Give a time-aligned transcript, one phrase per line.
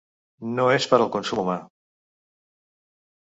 [0.59, 1.59] No és per al consum humà.